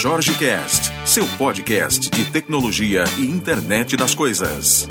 [0.00, 4.86] Jorge Cast, seu podcast de tecnologia e internet das coisas.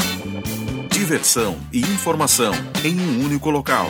[0.92, 2.52] Diversão e informação
[2.84, 3.88] em um único local.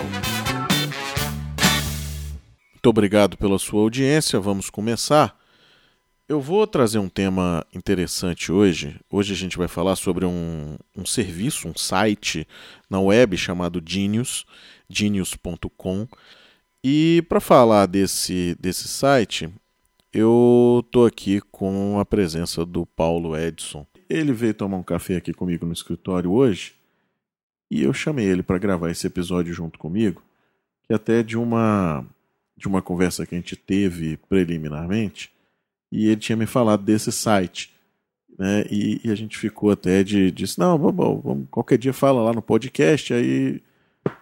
[2.72, 4.40] Muito obrigado pela sua audiência.
[4.40, 5.36] Vamos começar.
[6.30, 9.00] Eu vou trazer um tema interessante hoje.
[9.10, 12.48] Hoje a gente vai falar sobre um, um serviço, um site
[12.88, 14.46] na web chamado Genius,
[14.88, 16.08] genius.com.
[16.84, 19.52] E para falar desse, desse site,
[20.14, 23.86] eu tô aqui com a presença do Paulo Edson.
[24.10, 26.78] Ele veio tomar um café aqui comigo no escritório hoje
[27.70, 30.22] e eu chamei ele para gravar esse episódio junto comigo,
[30.84, 32.06] que até de uma
[32.56, 35.32] de uma conversa que a gente teve preliminarmente,
[35.92, 37.72] e ele tinha me falado desse site.
[38.36, 38.66] Né?
[38.72, 42.34] E, e a gente ficou até de disse, não, vamos, vamos, qualquer dia fala lá
[42.34, 43.62] no podcast, aí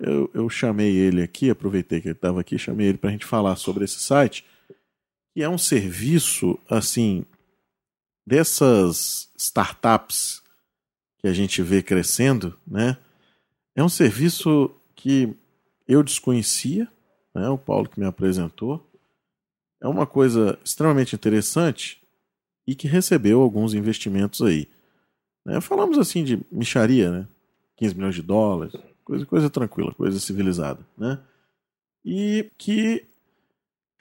[0.01, 3.25] eu, eu chamei ele aqui, aproveitei que ele estava aqui, chamei ele para a gente
[3.25, 4.43] falar sobre esse site,
[5.35, 7.25] que é um serviço, assim,
[8.25, 10.41] dessas startups
[11.19, 12.97] que a gente vê crescendo, né?
[13.75, 15.35] É um serviço que
[15.85, 16.87] eu desconhecia,
[17.35, 18.89] né, o Paulo que me apresentou.
[19.83, 22.01] É uma coisa extremamente interessante
[22.65, 24.69] e que recebeu alguns investimentos aí.
[25.45, 27.27] Né, falamos assim de micharia, né?
[27.75, 30.79] 15 milhões de dólares, coisa, coisa tranquila, coisa civilizada.
[30.97, 31.21] Né?
[32.05, 33.05] E que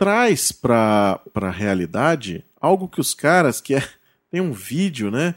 [0.04, 3.82] traz para a realidade algo que os caras, que é,
[4.30, 5.34] tem um vídeo, né?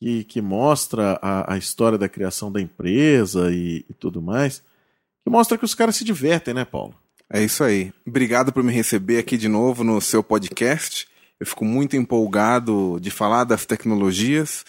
[0.00, 4.62] Que, que mostra a, a história da criação da empresa e, e tudo mais
[5.28, 6.94] que mostra que os caras se divertem, né, Paulo?
[7.30, 7.92] É isso aí.
[8.06, 11.06] Obrigado por me receber aqui de novo no seu podcast.
[11.38, 14.64] Eu fico muito empolgado de falar das tecnologias.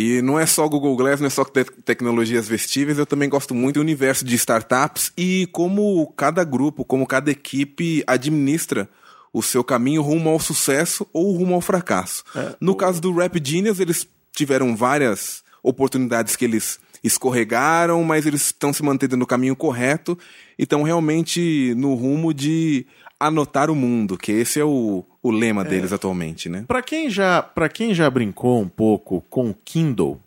[0.00, 3.54] E não é só Google Glass, não é só te tecnologias vestíveis, eu também gosto
[3.54, 8.88] muito do universo de startups e como cada grupo, como cada equipe administra
[9.30, 12.24] o seu caminho rumo ao sucesso ou rumo ao fracasso.
[12.34, 12.76] É, no o...
[12.76, 18.82] caso do Rap Genius, eles tiveram várias oportunidades que eles escorregaram, mas eles estão se
[18.82, 20.18] mantendo no caminho correto
[20.58, 22.86] e estão realmente no rumo de
[23.18, 25.64] anotar o mundo, que esse é o, o lema é.
[25.64, 26.64] deles atualmente, né?
[26.66, 30.20] Para quem já para quem já brincou um pouco com o Kindle,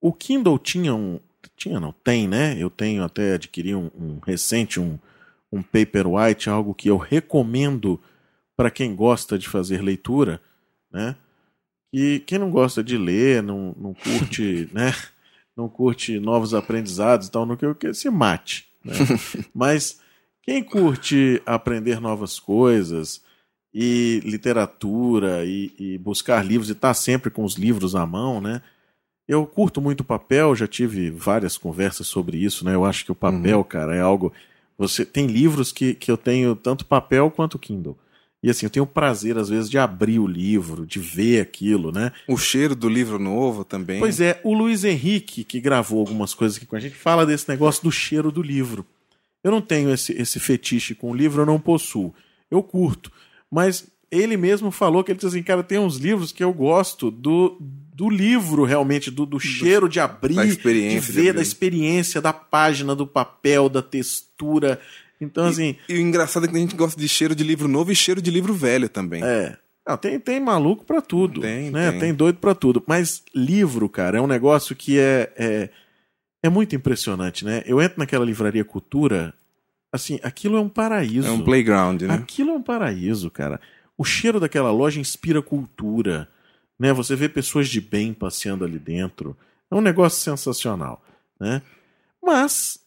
[0.00, 1.20] o Kindle tinha um
[1.56, 2.56] tinha não tem, né?
[2.58, 4.98] Eu tenho até adquiri um, um recente um
[5.52, 8.00] um Paperwhite, algo que eu recomendo
[8.56, 10.40] para quem gosta de fazer leitura,
[10.90, 11.14] né?
[11.92, 14.92] E quem não gosta de ler, não, não curte, né?
[15.56, 18.66] não curte novos aprendizados e tal, não quer que se mate.
[18.84, 18.94] Né?
[19.54, 20.00] Mas
[20.42, 23.22] quem curte aprender novas coisas
[23.74, 28.40] e literatura e, e buscar livros e estar tá sempre com os livros à mão,
[28.40, 28.62] né?
[29.26, 32.74] Eu curto muito papel, já tive várias conversas sobre isso, né?
[32.74, 33.64] Eu acho que o papel, uhum.
[33.64, 34.32] cara, é algo.
[34.78, 37.98] Você tem livros que, que eu tenho tanto papel quanto Kindle.
[38.42, 41.90] E assim, eu tenho o prazer, às vezes, de abrir o livro, de ver aquilo,
[41.90, 42.12] né?
[42.28, 43.98] O cheiro do livro novo também.
[43.98, 47.48] Pois é, o Luiz Henrique, que gravou algumas coisas aqui com a gente, fala desse
[47.48, 48.84] negócio do cheiro do livro.
[49.42, 52.14] Eu não tenho esse, esse fetiche com o livro, eu não possuo.
[52.50, 53.10] Eu curto.
[53.54, 57.08] Mas ele mesmo falou que ele disse assim, cara, tem uns livros que eu gosto
[57.08, 61.42] do, do livro realmente, do, do cheiro de abrir, da experiência de ver, de da
[61.42, 64.80] experiência, da página, do papel, da textura.
[65.20, 65.76] Então, assim.
[65.88, 67.94] E, e, o engraçado é que a gente gosta de cheiro de livro novo e
[67.94, 69.22] cheiro de livro velho também.
[69.22, 69.56] É.
[69.86, 71.40] Não, tem, tem maluco para tudo.
[71.40, 71.92] Tem, né?
[71.92, 72.00] tem.
[72.00, 72.82] Tem doido para tudo.
[72.88, 75.70] Mas livro, cara, é um negócio que é, é,
[76.42, 77.62] é muito impressionante, né?
[77.66, 79.32] Eu entro naquela livraria Cultura,
[79.94, 81.28] assim, aquilo é um paraíso.
[81.28, 82.14] É um playground, né?
[82.14, 83.60] Aquilo é um paraíso, cara.
[83.96, 86.28] O cheiro daquela loja inspira cultura,
[86.78, 86.92] né?
[86.92, 89.36] Você vê pessoas de bem passeando ali dentro.
[89.70, 91.02] É um negócio sensacional,
[91.40, 91.62] né?
[92.22, 92.84] Mas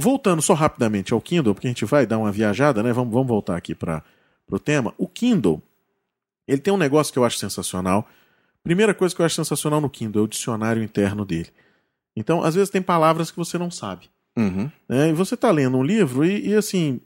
[0.00, 2.92] Voltando só rapidamente ao Kindle, porque a gente vai dar uma viajada, né?
[2.92, 4.04] Vamos, vamos voltar aqui para
[4.48, 4.94] o tema.
[4.96, 5.60] O Kindle,
[6.46, 8.08] ele tem um negócio que eu acho sensacional.
[8.62, 11.50] Primeira coisa que eu acho sensacional no Kindle é o dicionário interno dele.
[12.14, 14.08] Então, às vezes tem palavras que você não sabe.
[14.38, 14.70] Uhum.
[14.88, 15.10] Né?
[15.10, 17.00] E você está lendo um livro e, e, assim,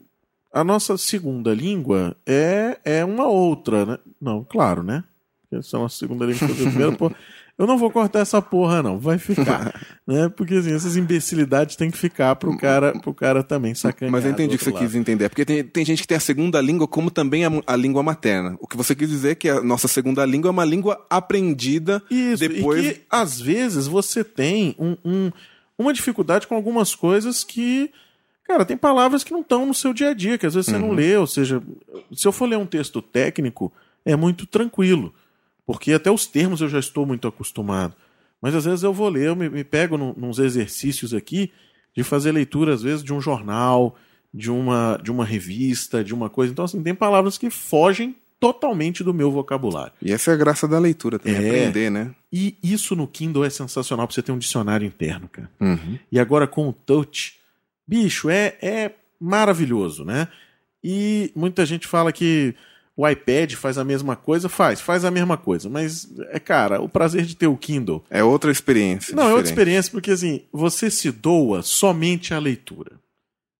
[0.53, 3.97] a nossa segunda língua é, é uma outra, né?
[4.21, 5.03] Não, claro, né?
[5.41, 7.11] Porque se a nossa segunda língua primeira, pô,
[7.57, 8.99] eu não vou cortar essa porra, não.
[8.99, 9.73] Vai ficar.
[10.05, 10.29] né?
[10.29, 14.11] Porque assim, essas imbecilidades têm que ficar pro cara, pro cara também sacanear.
[14.11, 14.85] Mas eu entendi o que você lado.
[14.85, 15.27] quis entender.
[15.27, 18.55] Porque tem, tem gente que tem a segunda língua como também a, a, língua materna.
[18.59, 22.01] O que você quis dizer é que a nossa segunda língua é uma língua aprendida
[22.11, 22.85] Isso, depois.
[22.85, 25.31] E que, às vezes, você tem um, um,
[25.83, 27.91] uma dificuldade com algumas coisas que.
[28.43, 30.75] Cara, tem palavras que não estão no seu dia a dia, que às vezes você
[30.75, 30.87] uhum.
[30.87, 31.15] não lê.
[31.15, 31.61] Ou seja,
[32.11, 33.71] se eu for ler um texto técnico,
[34.03, 35.13] é muito tranquilo.
[35.65, 37.95] Porque até os termos eu já estou muito acostumado.
[38.41, 41.51] Mas às vezes eu vou ler, eu me, me pego num, nos exercícios aqui
[41.95, 43.95] de fazer leitura, às vezes, de um jornal,
[44.33, 46.51] de uma, de uma revista, de uma coisa.
[46.51, 49.93] Então, assim, tem palavras que fogem totalmente do meu vocabulário.
[50.01, 51.49] E essa é a graça da leitura também, É.
[51.49, 52.11] aprender, né?
[52.31, 55.49] E isso no Kindle é sensacional pra você ter um dicionário interno, cara.
[55.61, 55.97] Uhum.
[56.11, 57.37] E agora com o touch,
[57.87, 60.27] bicho, é, é maravilhoso, né?
[60.83, 62.53] E muita gente fala que
[62.97, 66.89] o iPad faz a mesma coisa, faz, faz a mesma coisa, mas é cara, o
[66.89, 68.03] prazer de ter o Kindle.
[68.09, 69.15] É outra experiência.
[69.15, 69.51] Não, é outra diferente.
[69.59, 72.91] experiência porque assim, você se doa somente à leitura,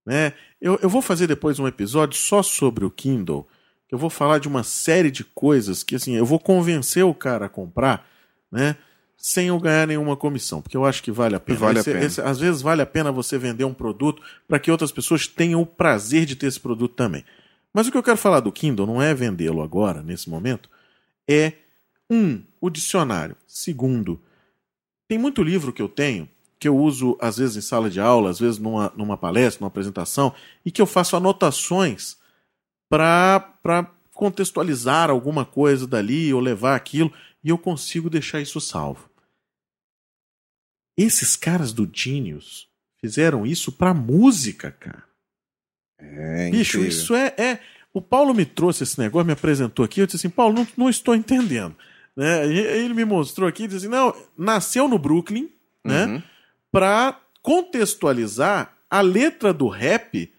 [0.06, 0.34] né?
[0.62, 3.48] Eu, eu vou fazer depois um episódio só sobre o Kindle,
[3.94, 7.46] eu vou falar de uma série de coisas que assim, eu vou convencer o cara
[7.46, 8.08] a comprar,
[8.52, 8.76] né?
[9.16, 11.60] Sem eu ganhar nenhuma comissão, porque eu acho que vale a pena.
[11.60, 12.06] Vale a Esse- pena.
[12.06, 15.62] esse- às vezes vale a pena você vender um produto para que outras pessoas tenham
[15.62, 17.24] o prazer de ter esse produto também.
[17.74, 20.70] Mas o que eu quero falar do Kindle não é vendê-lo agora, nesse momento,
[21.30, 21.54] é
[22.10, 23.36] um, o dicionário.
[23.48, 24.20] Segundo,
[25.08, 26.28] tem muito livro que eu tenho
[26.60, 29.68] que eu uso às vezes em sala de aula, às vezes numa, numa palestra, numa
[29.68, 30.34] apresentação,
[30.66, 32.16] e que eu faço anotações
[32.94, 37.12] para contextualizar alguma coisa dali ou levar aquilo,
[37.44, 39.10] e eu consigo deixar isso salvo.
[40.96, 42.68] Esses caras do Genius
[43.02, 45.04] fizeram isso para música, cara.
[46.00, 46.88] É Bicho, incrível.
[46.90, 47.60] isso é, é.
[47.92, 50.02] O Paulo me trouxe esse negócio, me apresentou aqui.
[50.02, 51.76] Eu disse assim: Paulo, não, não estou entendendo.
[52.16, 52.48] Né?
[52.48, 55.50] E- Ele me mostrou aqui, disse assim: não, nasceu no Brooklyn,
[55.84, 56.06] né?
[56.06, 56.24] Uhum.
[56.72, 60.32] Pra contextualizar a letra do rap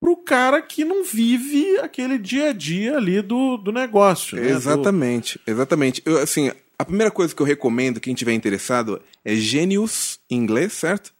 [0.00, 4.36] pro cara que não vive aquele dia a dia ali do, do negócio.
[4.36, 4.44] né?
[4.48, 6.02] Do- Exatamente, exatamente.
[6.06, 10.72] Eu, assim, a primeira coisa que eu recomendo, quem tiver interessado, é Genius, em inglês,
[10.72, 11.12] certo?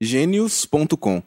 [0.00, 1.22] Genius.com.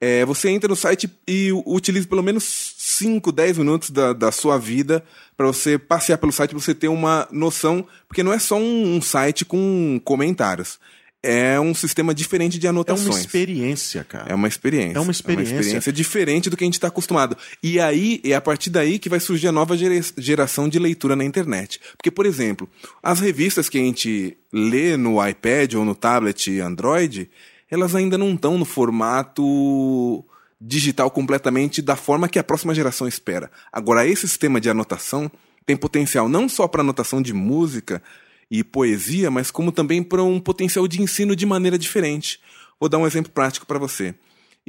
[0.00, 2.44] É, você entra no site e utiliza pelo menos
[2.78, 5.04] 5, 10 minutos da, da sua vida
[5.36, 8.96] para você passear pelo site, pra você ter uma noção, porque não é só um,
[8.96, 10.78] um site com comentários.
[11.20, 13.08] É um sistema diferente de É anotações.
[13.08, 14.30] uma experiência, cara.
[14.30, 14.96] É uma experiência.
[14.98, 15.92] É uma experiência.
[15.92, 17.36] diferente do que a gente está acostumado.
[17.60, 21.16] E aí, é a partir daí que vai surgir a nova gera- geração de leitura
[21.16, 21.80] na internet.
[21.96, 22.68] Porque, por exemplo,
[23.02, 27.28] as revistas que a gente lê no iPad ou no tablet Android,
[27.68, 30.24] elas ainda não estão no formato
[30.60, 33.50] digital completamente da forma que a próxima geração espera.
[33.72, 35.30] Agora, esse sistema de anotação
[35.66, 38.02] tem potencial não só para anotação de música
[38.50, 42.40] e poesia, mas como também para um potencial de ensino de maneira diferente.
[42.80, 44.14] Vou dar um exemplo prático para você.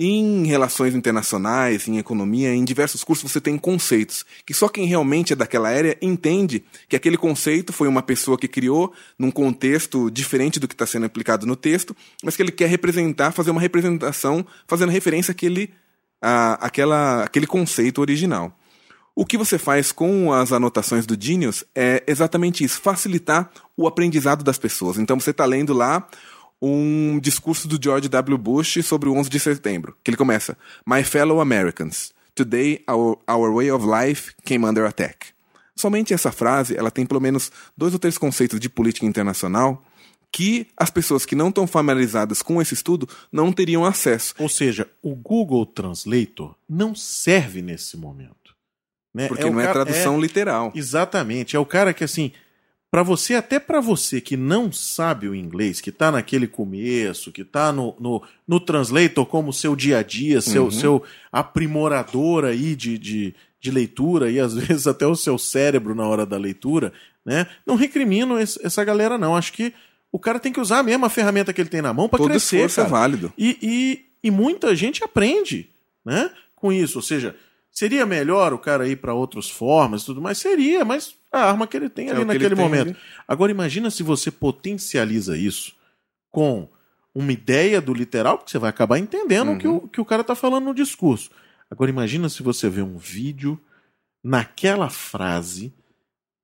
[0.01, 5.33] Em relações internacionais, em economia, em diversos cursos você tem conceitos que só quem realmente
[5.33, 10.57] é daquela área entende que aquele conceito foi uma pessoa que criou num contexto diferente
[10.57, 14.45] do que está sendo aplicado no texto, mas que ele quer representar, fazer uma representação
[14.67, 15.69] fazendo referência àquele,
[16.21, 18.57] a, àquela, àquele conceito original.
[19.19, 24.45] O que você faz com as anotações do Genius é exatamente isso, facilitar o aprendizado
[24.45, 24.97] das pessoas.
[24.97, 26.07] Então você está lendo lá
[26.61, 28.37] um discurso do George W.
[28.37, 30.57] Bush sobre o 11 de setembro, que ele começa:
[30.87, 35.33] My fellow Americans, today our, our way of life came under attack.
[35.75, 39.83] Somente essa frase, ela tem pelo menos dois ou três conceitos de política internacional
[40.31, 44.33] que as pessoas que não estão familiarizadas com esse estudo não teriam acesso.
[44.39, 48.38] Ou seja, o Google Translator não serve nesse momento.
[49.13, 49.27] Né?
[49.27, 50.71] Porque o não é cara- tradução literal.
[50.75, 51.55] Exatamente.
[51.55, 52.31] É o cara que, assim,
[52.91, 57.43] para você, até para você que não sabe o inglês, que tá naquele começo, que
[57.43, 60.71] tá no, no, no translator como seu dia a dia, seu, Uhum.
[60.71, 61.03] seu
[61.53, 66.25] aprimorador aí de, de, de leitura e às vezes até o seu cérebro na hora
[66.25, 66.93] da leitura,
[67.25, 67.47] né?
[67.65, 69.35] Não recrimino essa galera, não.
[69.35, 69.73] Acho que
[70.11, 72.57] o cara tem que usar a mesma ferramenta que ele tem na mão para crescer.
[72.57, 73.33] esforço é válido.
[73.37, 75.69] E, e, e muita gente aprende
[76.03, 76.97] né, com isso.
[76.97, 77.35] Ou seja,
[77.79, 80.37] seria melhor o cara ir para outras formas e tudo mais?
[80.37, 82.89] Seria, mas a arma que ele tem É ali ele naquele momento.
[82.89, 82.97] ali.
[83.27, 85.73] Agora imagina se você potencializa isso
[86.29, 86.67] com
[87.15, 89.77] uma ideia do literal, porque você vai acabar entendendo o que Uhum.
[89.77, 91.31] o que o cara está falando no discurso.
[91.71, 93.59] Agora imagina se você vê um vídeo
[94.23, 95.73] naquela frase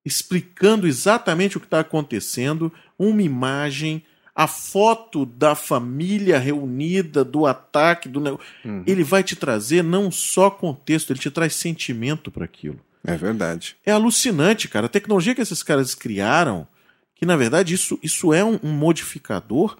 [0.04, 4.02] explicando exatamente o que está acontecendo, uma imagem,
[4.36, 8.38] a foto da família reunida, do ataque, do.
[8.62, 8.84] Uhum.
[8.86, 12.78] Ele vai te trazer não só contexto, ele te traz sentimento para aquilo.
[13.02, 13.76] É verdade.
[13.86, 14.86] É alucinante, cara.
[14.86, 16.68] A tecnologia que esses caras criaram,
[17.14, 19.78] que na verdade isso, isso é um, um modificador,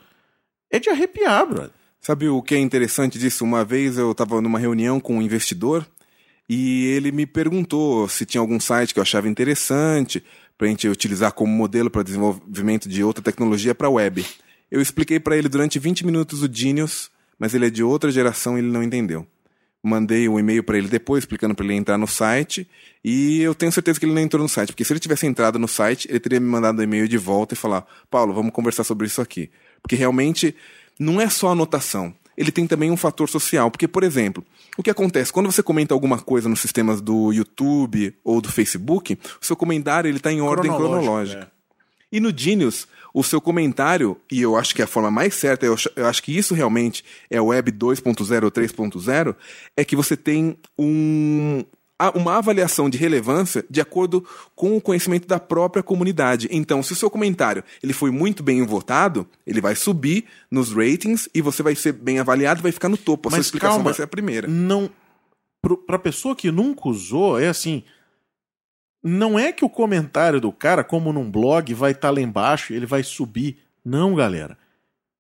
[0.71, 1.71] é de arrepiar, brother.
[2.01, 3.45] Sabe o que é interessante disso?
[3.45, 5.87] Uma vez eu estava numa reunião com um investidor
[6.49, 10.25] e ele me perguntou se tinha algum site que eu achava interessante
[10.57, 14.25] para a gente utilizar como modelo para desenvolvimento de outra tecnologia para a web.
[14.71, 18.57] Eu expliquei para ele durante 20 minutos o Genius, mas ele é de outra geração
[18.57, 19.27] e ele não entendeu.
[19.83, 22.69] Mandei um e-mail para ele depois, explicando para ele entrar no site,
[23.05, 25.59] e eu tenho certeza que ele não entrou no site, porque se ele tivesse entrado
[25.61, 28.83] no site, ele teria me mandado um e-mail de volta e falar: Paulo, vamos conversar
[28.83, 29.49] sobre isso aqui.
[29.81, 30.57] Porque realmente
[30.99, 32.13] não é só anotação.
[32.37, 33.71] ele tem também um fator social.
[33.71, 34.45] Porque, por exemplo,
[34.77, 35.33] o que acontece?
[35.33, 40.09] Quando você comenta alguma coisa nos sistemas do YouTube ou do Facebook, o seu comentário
[40.09, 41.51] ele está em ordem cronológica.
[41.53, 41.56] É.
[42.11, 45.67] E no Genius, o seu comentário, e eu acho que é a forma mais certa,
[45.67, 49.35] eu, eu acho que isso realmente é o Web 2.0 ou 3.0,
[49.77, 51.65] é que você tem um,
[52.15, 56.49] uma avaliação de relevância de acordo com o conhecimento da própria comunidade.
[56.51, 61.29] Então, se o seu comentário ele foi muito bem votado, ele vai subir nos ratings
[61.35, 63.29] e você vai ser bem avaliado, vai ficar no topo.
[63.29, 64.47] A Mas sua explicação calma, vai ser a primeira.
[64.47, 64.91] Não,
[65.87, 67.83] para pessoa que nunca usou, é assim.
[69.09, 72.73] Não é que o comentário do cara, como num blog, vai estar tá lá embaixo
[72.73, 73.57] e ele vai subir.
[73.85, 74.59] Não, galera.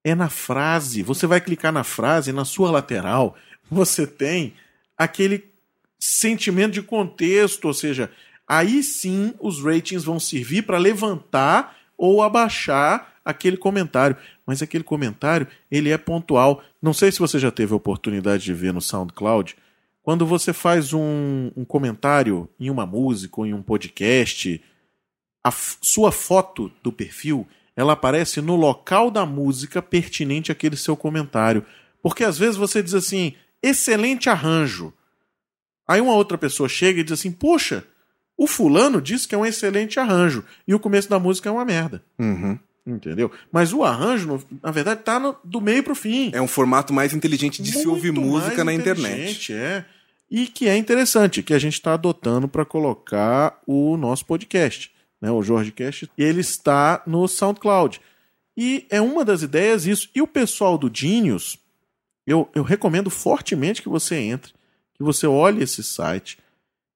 [0.02, 1.04] É na frase.
[1.04, 3.36] Você vai clicar na frase, na sua lateral,
[3.70, 4.54] você tem
[4.98, 5.44] aquele
[6.00, 8.10] sentimento de contexto, ou seja,
[8.44, 14.16] aí sim os ratings vão servir para levantar ou abaixar aquele comentário.
[14.44, 16.60] Mas aquele comentário, ele é pontual.
[16.82, 19.56] Não sei se você já teve a oportunidade de ver no SoundCloud,
[20.06, 24.62] quando você faz um, um comentário em uma música ou em um podcast,
[25.42, 27.44] a sua foto do perfil,
[27.74, 31.66] ela aparece no local da música pertinente àquele seu comentário.
[32.00, 34.94] Porque às vezes você diz assim, excelente arranjo.
[35.88, 37.82] Aí uma outra pessoa chega e diz assim: Poxa,
[38.36, 40.44] o fulano disse que é um excelente arranjo.
[40.68, 42.00] E o começo da música é uma merda.
[42.16, 42.56] Uhum.
[42.86, 43.32] Entendeu?
[43.50, 46.30] Mas o arranjo, na verdade, tá no, do meio pro fim.
[46.32, 49.52] É um formato mais inteligente de Muito se ouvir música na internet.
[49.52, 49.84] É.
[50.30, 54.90] E que é interessante, que a gente está adotando para colocar o nosso podcast,
[55.20, 55.30] né?
[55.30, 56.10] O JorgeCast.
[56.18, 58.00] E ele está no SoundCloud.
[58.56, 60.08] E é uma das ideias isso.
[60.14, 61.58] E o pessoal do Genius,
[62.26, 64.56] eu, eu recomendo fortemente que você entre
[64.96, 66.38] que você olhe esse site,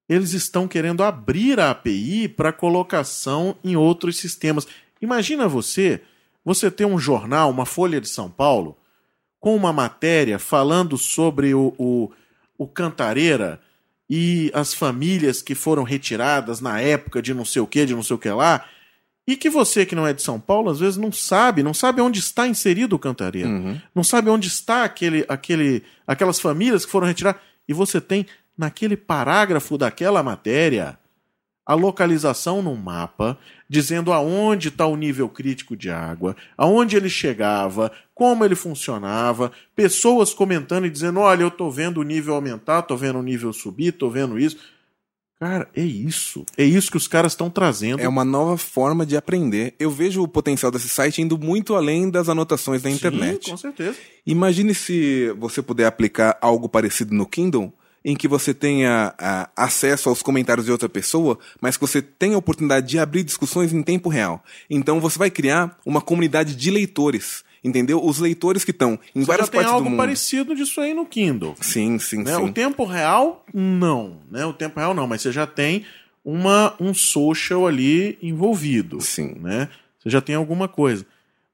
[0.09, 4.67] eles estão querendo abrir a API para colocação em outros sistemas.
[5.01, 6.03] Imagina você,
[6.45, 8.77] você ter um jornal, uma Folha de São Paulo,
[9.39, 12.11] com uma matéria falando sobre o, o,
[12.61, 13.59] o Cantareira
[14.09, 18.03] e as famílias que foram retiradas na época de não sei o que, de não
[18.03, 18.67] sei o que lá,
[19.27, 22.03] e que você que não é de São Paulo, às vezes não sabe, não sabe
[22.03, 23.81] onde está inserido o Cantareira, uhum.
[23.95, 28.27] não sabe onde está aquele, aquele, aquelas famílias que foram retiradas e você tem
[28.59, 30.99] naquele parágrafo daquela matéria
[31.65, 33.39] a localização no mapa,
[33.69, 40.35] dizendo aonde está o nível crítico de água, aonde ele chegava, como ele funcionava, pessoas
[40.35, 43.89] comentando e dizendo: olha, eu estou vendo o nível aumentar, estou vendo o nível subir,
[43.89, 44.57] estou vendo isso.
[45.41, 46.45] Cara, é isso.
[46.59, 48.01] É isso que os caras estão trazendo.
[48.01, 49.75] É uma nova forma de aprender.
[49.79, 53.47] Eu vejo o potencial desse site indo muito além das anotações da internet.
[53.47, 53.97] Sim, com certeza.
[54.27, 57.73] Imagine se você puder aplicar algo parecido no Kindle,
[58.05, 62.35] em que você tenha a, acesso aos comentários de outra pessoa, mas que você tenha
[62.35, 64.43] a oportunidade de abrir discussões em tempo real.
[64.69, 68.03] Então você vai criar uma comunidade de leitores entendeu?
[68.03, 71.05] Os leitores que estão em Você várias já tem partes algo parecido disso aí no
[71.05, 71.55] Kindle.
[71.61, 72.35] Sim, sim, né?
[72.35, 72.43] sim.
[72.43, 74.19] O tempo real, não.
[74.31, 74.45] Né?
[74.47, 75.85] O tempo real não, mas você já tem
[76.25, 79.01] uma, um social ali envolvido.
[79.01, 79.35] Sim.
[79.41, 79.69] Né?
[79.99, 81.05] Você já tem alguma coisa.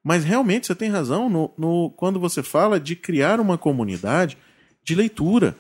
[0.03, 4.39] Mas realmente você tem razão no, no, quando você fala de criar uma comunidade
[4.85, 5.57] de leitura,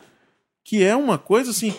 [0.66, 1.72] que é uma coisa assim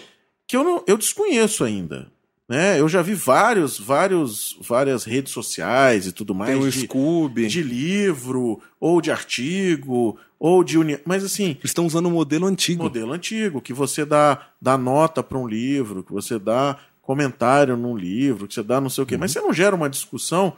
[0.47, 2.09] que eu, não, eu desconheço ainda.
[2.47, 2.79] Né?
[2.79, 6.57] Eu já vi vários, vários, várias redes sociais e tudo mais.
[6.57, 7.47] Tem o de, Scooby.
[7.47, 10.77] De livro, ou de artigo, ou de.
[10.77, 10.97] Uni...
[11.03, 11.49] Mas assim.
[11.49, 12.83] Eles estão usando o modelo antigo.
[12.83, 17.97] Modelo antigo, que você dá, dá nota para um livro, que você dá comentário num
[17.97, 19.15] livro, que você dá não sei o quê.
[19.15, 19.19] Uhum.
[19.19, 20.53] Mas você não gera uma discussão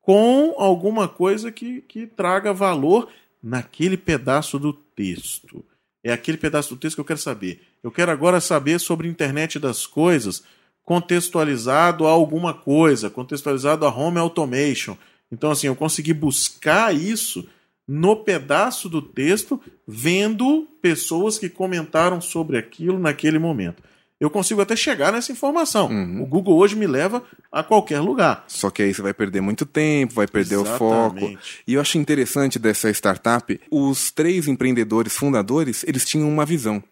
[0.00, 3.08] com alguma coisa que, que traga valor
[3.42, 5.64] naquele pedaço do texto.
[6.04, 7.62] É aquele pedaço do texto que eu quero saber.
[7.82, 10.44] Eu quero agora saber sobre a internet das coisas
[10.84, 14.96] contextualizado a alguma coisa, contextualizado a home automation.
[15.32, 17.48] Então, assim, eu consegui buscar isso
[17.88, 23.82] no pedaço do texto, vendo pessoas que comentaram sobre aquilo naquele momento.
[24.20, 25.88] Eu consigo até chegar nessa informação.
[25.88, 26.22] Uhum.
[26.22, 28.44] O Google hoje me leva a qualquer lugar.
[28.46, 30.74] Só que aí você vai perder muito tempo, vai perder Exatamente.
[30.74, 31.38] o foco.
[31.66, 36.82] E eu acho interessante dessa startup, os três empreendedores fundadores, eles tinham uma visão.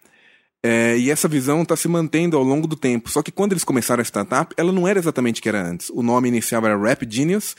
[0.65, 3.11] É, e essa visão está se mantendo ao longo do tempo.
[3.11, 5.91] Só que quando eles começaram a startup, ela não era exatamente o que era antes.
[5.91, 7.57] O nome inicial era Rap Genius.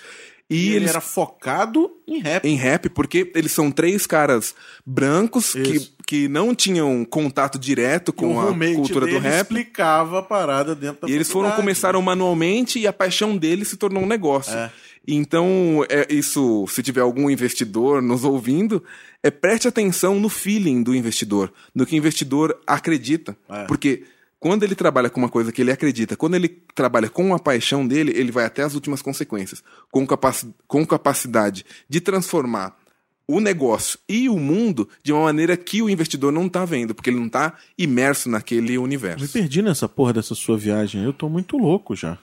[0.50, 0.90] E, e ele eles...
[0.90, 2.46] era focado em rap.
[2.46, 4.54] Em rap, porque eles são três caras
[4.86, 9.42] brancos que, que não tinham contato direto com a cultura do rap.
[9.42, 13.78] explicava a parada dentro da E eles foram começaram manualmente e a paixão deles se
[13.78, 14.56] tornou um negócio.
[14.56, 14.72] É.
[15.08, 18.82] Então, é, isso, se tiver algum investidor nos ouvindo,
[19.22, 23.36] é preste atenção no feeling do investidor, no que o investidor acredita.
[23.50, 23.66] É.
[23.66, 24.04] Porque
[24.44, 27.88] quando ele trabalha com uma coisa que ele acredita, quando ele trabalha com a paixão
[27.88, 29.64] dele, ele vai até as últimas consequências.
[29.90, 32.78] Com, capac com capacidade de transformar
[33.26, 37.10] o negócio e o mundo de uma maneira que o investidor não está vendo, porque
[37.10, 39.24] ele não está imerso naquele universo.
[39.24, 41.06] Me perdi nessa porra dessa sua viagem.
[41.06, 42.18] Eu tô muito louco já.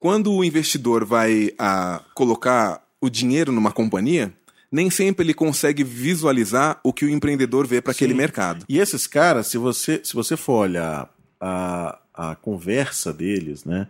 [0.00, 4.34] Quando o investidor vai a, colocar o dinheiro numa companhia,
[4.72, 8.64] nem sempre ele consegue visualizar o que o empreendedor vê para aquele mercado.
[8.68, 11.08] E esses caras, se você, se você for olhar
[11.40, 13.88] a, a conversa deles, né?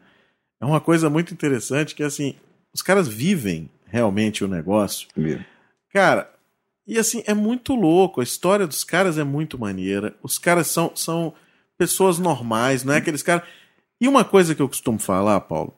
[0.61, 2.35] É uma coisa muito interessante que assim,
[2.73, 5.09] os caras vivem realmente o negócio.
[5.16, 5.45] Mesmo.
[5.92, 6.33] Cara,
[6.87, 8.21] e assim, é muito louco.
[8.21, 10.14] A história dos caras é muito maneira.
[10.23, 11.33] Os caras são, são
[11.76, 13.45] pessoas normais, não é aqueles caras.
[14.00, 15.75] E uma coisa que eu costumo falar, Paulo,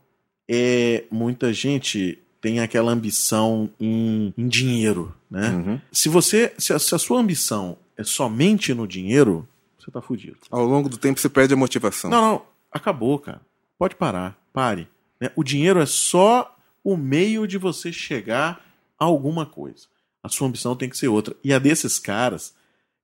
[0.48, 5.50] é muita gente tem aquela ambição em, em dinheiro, né?
[5.50, 5.80] Uhum.
[5.92, 9.48] Se você, se a, se a, sua ambição é somente no dinheiro,
[9.82, 10.36] você tá fudido.
[10.50, 12.10] Ao longo do tempo você perde a motivação.
[12.10, 13.40] Não, não, acabou, cara.
[13.78, 14.88] Pode parar, pare.
[15.20, 15.30] Né?
[15.34, 18.64] O dinheiro é só o meio de você chegar
[18.98, 19.86] a alguma coisa.
[20.22, 21.34] A sua ambição tem que ser outra.
[21.42, 22.54] E a desses caras,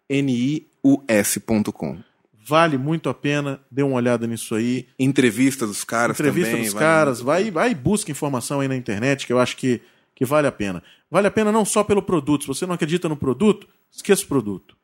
[0.09, 1.99] G-E-N-I-U-S.com
[2.45, 4.87] Vale muito a pena, dê uma olhada nisso aí.
[4.97, 6.65] Entrevista dos caras Entrevista também.
[6.65, 9.79] dos caras, vai, vai e busca informação aí na internet, que eu acho que,
[10.15, 10.81] que vale a pena.
[11.11, 12.41] Vale a pena não só pelo produto.
[12.41, 14.75] Se você não acredita no produto, esqueça o produto.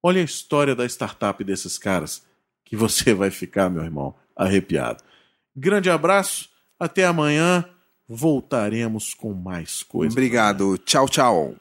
[0.00, 2.22] Olha a história da startup desses caras,
[2.64, 5.02] que você vai ficar, meu irmão, arrepiado.
[5.56, 6.48] Grande abraço,
[6.78, 7.64] até amanhã.
[8.08, 10.14] Voltaremos com mais coisas.
[10.14, 10.78] Obrigado.
[10.78, 11.56] Tchau, tchau.